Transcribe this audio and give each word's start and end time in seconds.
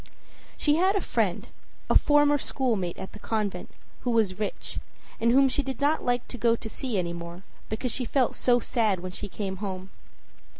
She 0.57 0.77
had 0.77 0.95
a 0.95 0.99
friend, 1.01 1.47
a 1.87 1.93
former 1.93 2.39
schoolmate 2.39 2.97
at 2.97 3.11
the 3.11 3.19
convent, 3.19 3.69
who 3.99 4.09
was 4.09 4.39
rich, 4.39 4.79
and 5.19 5.31
whom 5.31 5.47
she 5.47 5.61
did 5.61 5.79
not 5.79 6.03
like 6.03 6.27
to 6.29 6.39
go 6.39 6.55
to 6.55 6.69
see 6.69 6.97
any 6.97 7.13
more 7.13 7.43
because 7.69 7.91
she 7.91 8.03
felt 8.05 8.33
so 8.33 8.59
sad 8.59 9.01
when 9.01 9.11
she 9.11 9.29
came 9.29 9.57
home. 9.57 9.91